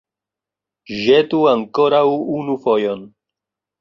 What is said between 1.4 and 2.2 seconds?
ankoraŭ